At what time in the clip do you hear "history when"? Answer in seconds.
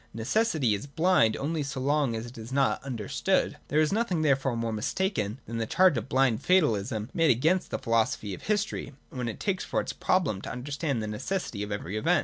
8.41-9.27